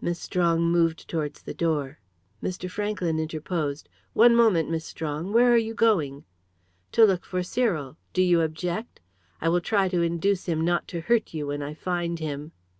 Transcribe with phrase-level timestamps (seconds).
[0.00, 2.00] Miss Strong moved towards the door.
[2.42, 2.68] Mr.
[2.68, 3.88] Franklyn interposed.
[4.12, 5.32] "One moment, Miss Strong.
[5.32, 6.24] Where are you going?"
[6.90, 7.96] "To look for Cyril.
[8.12, 8.98] Do you object?
[9.40, 12.50] I will try to induce him not to hurt you, when I find him."